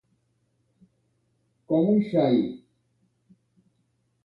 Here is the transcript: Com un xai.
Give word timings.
Com 1.73 1.91
un 1.93 2.01
xai. 2.09 2.41